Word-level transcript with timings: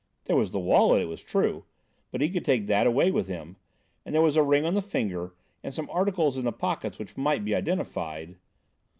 There 0.25 0.35
was 0.35 0.49
the 0.49 0.59
wallet, 0.59 1.03
it 1.03 1.07
was 1.07 1.21
true, 1.23 1.65
but 2.11 2.21
he 2.21 2.31
could 2.31 2.43
take 2.43 2.65
that 2.65 2.87
away 2.87 3.11
with 3.11 3.27
him, 3.27 3.57
and 4.03 4.15
there 4.15 4.21
was 4.23 4.35
a 4.35 4.41
ring 4.41 4.65
on 4.65 4.73
the 4.73 4.81
finger 4.81 5.35
and 5.63 5.71
some 5.75 5.91
articles 5.91 6.37
in 6.37 6.43
the 6.43 6.51
pockets 6.51 6.97
which 6.97 7.17
might 7.17 7.45
be 7.45 7.53
identified. 7.53 8.35